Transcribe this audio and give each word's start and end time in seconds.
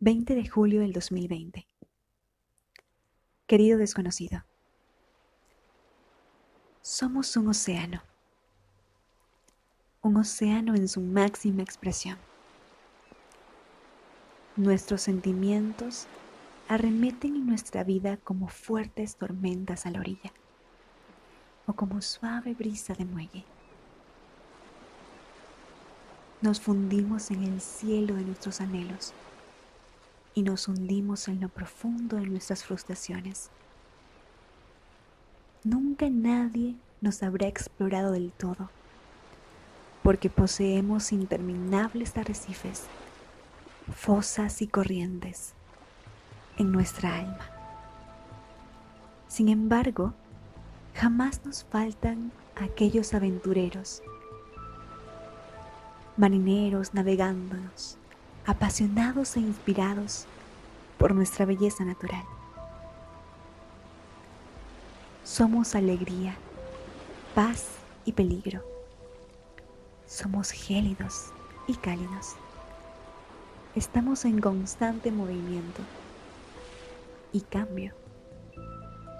20 0.00 0.36
de 0.36 0.48
julio 0.48 0.80
del 0.80 0.92
2020. 0.92 1.66
Querido 3.48 3.78
desconocido, 3.78 4.44
somos 6.82 7.36
un 7.36 7.48
océano, 7.48 8.00
un 10.00 10.16
océano 10.18 10.76
en 10.76 10.86
su 10.86 11.00
máxima 11.00 11.62
expresión. 11.62 12.16
Nuestros 14.54 15.02
sentimientos 15.02 16.06
arremeten 16.68 17.34
en 17.34 17.48
nuestra 17.48 17.82
vida 17.82 18.18
como 18.18 18.46
fuertes 18.46 19.16
tormentas 19.16 19.84
a 19.84 19.90
la 19.90 19.98
orilla 19.98 20.32
o 21.66 21.72
como 21.72 22.02
suave 22.02 22.54
brisa 22.54 22.94
de 22.94 23.04
muelle. 23.04 23.44
Nos 26.40 26.60
fundimos 26.60 27.32
en 27.32 27.42
el 27.42 27.60
cielo 27.60 28.14
de 28.14 28.22
nuestros 28.22 28.60
anhelos 28.60 29.12
y 30.38 30.42
nos 30.44 30.68
hundimos 30.68 31.26
en 31.26 31.40
lo 31.40 31.48
profundo 31.48 32.14
de 32.14 32.26
nuestras 32.26 32.62
frustraciones. 32.62 33.50
Nunca 35.64 36.08
nadie 36.08 36.76
nos 37.00 37.24
habrá 37.24 37.48
explorado 37.48 38.12
del 38.12 38.30
todo, 38.30 38.70
porque 40.04 40.30
poseemos 40.30 41.10
interminables 41.10 42.16
arrecifes, 42.16 42.84
fosas 43.92 44.62
y 44.62 44.68
corrientes 44.68 45.54
en 46.56 46.70
nuestra 46.70 47.16
alma. 47.16 47.50
Sin 49.26 49.48
embargo, 49.48 50.14
jamás 50.94 51.44
nos 51.44 51.64
faltan 51.64 52.30
aquellos 52.54 53.12
aventureros, 53.12 54.04
marineros 56.16 56.94
navegándonos, 56.94 57.97
apasionados 58.48 59.36
e 59.36 59.40
inspirados 59.40 60.24
por 60.96 61.14
nuestra 61.14 61.44
belleza 61.44 61.84
natural. 61.84 62.24
Somos 65.22 65.74
alegría, 65.74 66.34
paz 67.34 67.66
y 68.06 68.12
peligro. 68.12 68.64
Somos 70.06 70.50
gélidos 70.50 71.26
y 71.66 71.74
cálidos. 71.74 72.36
Estamos 73.74 74.24
en 74.24 74.40
constante 74.40 75.12
movimiento 75.12 75.82
y 77.34 77.42
cambio. 77.42 77.92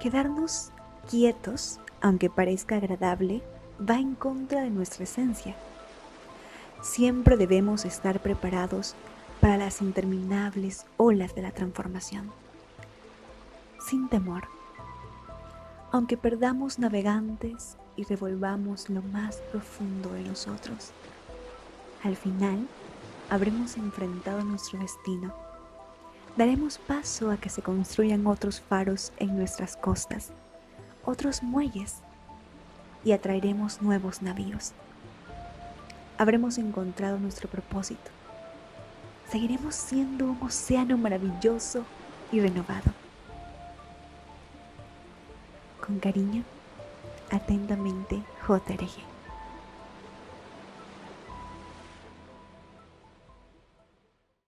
Quedarnos 0.00 0.70
quietos, 1.10 1.78
aunque 2.00 2.30
parezca 2.30 2.76
agradable, 2.76 3.42
va 3.78 3.96
en 3.96 4.14
contra 4.14 4.62
de 4.62 4.70
nuestra 4.70 5.04
esencia. 5.04 5.56
Siempre 6.82 7.36
debemos 7.36 7.84
estar 7.84 8.20
preparados 8.20 8.94
para 9.40 9.58
las 9.58 9.82
interminables 9.82 10.86
olas 10.96 11.34
de 11.34 11.42
la 11.42 11.52
transformación. 11.52 12.30
Sin 13.86 14.08
temor, 14.08 14.44
aunque 15.92 16.16
perdamos 16.16 16.78
navegantes 16.78 17.76
y 17.96 18.04
revolvamos 18.04 18.88
lo 18.88 19.02
más 19.02 19.36
profundo 19.52 20.10
de 20.12 20.22
nosotros, 20.22 20.92
al 22.02 22.16
final 22.16 22.66
habremos 23.28 23.76
enfrentado 23.76 24.42
nuestro 24.42 24.78
destino. 24.78 25.34
Daremos 26.36 26.78
paso 26.78 27.30
a 27.30 27.36
que 27.36 27.50
se 27.50 27.60
construyan 27.60 28.26
otros 28.26 28.60
faros 28.60 29.12
en 29.18 29.36
nuestras 29.36 29.76
costas, 29.76 30.32
otros 31.04 31.42
muelles, 31.42 31.96
y 33.04 33.12
atraeremos 33.12 33.82
nuevos 33.82 34.22
navíos. 34.22 34.72
Habremos 36.20 36.58
encontrado 36.58 37.18
nuestro 37.18 37.48
propósito 37.48 38.10
seguiremos 39.30 39.74
siendo 39.74 40.24
un 40.26 40.38
océano 40.42 40.98
maravilloso 40.98 41.84
y 42.32 42.40
renovado. 42.40 42.92
Con 45.84 45.98
cariño, 46.00 46.42
atentamente, 47.30 48.22
JRG. 48.46 49.09